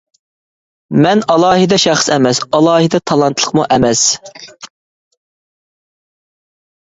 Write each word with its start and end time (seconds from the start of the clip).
مەن 1.05 1.19
ئالاھىدە 1.33 1.77
شەخس 1.83 2.07
ئەمەس، 2.15 2.39
ئالاھىدە 2.59 3.01
تالانتلىقمۇ 3.11 3.65
ئەمەس. 3.75 4.05